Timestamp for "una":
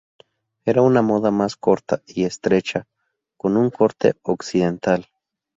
0.81-1.03